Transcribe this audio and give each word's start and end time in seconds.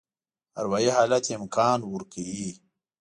اروایي 0.59 0.89
حالت 0.97 1.23
یې 1.27 1.33
امکان 1.39 1.79
ورکوي. 1.93 2.49